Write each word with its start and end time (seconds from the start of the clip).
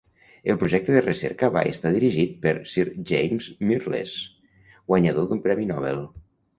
El 0.53 0.55
projecte 0.61 0.95
de 0.95 1.03
recerca 1.05 1.49
va 1.57 1.63
estar 1.75 1.91
dirigit 1.97 2.33
per 2.47 2.55
Sir 2.73 2.87
James 3.13 3.53
Mirrlees, 3.69 4.19
guanyador 4.93 5.33
d'un 5.33 5.49
premi 5.49 5.75
Nobel. 5.75 6.07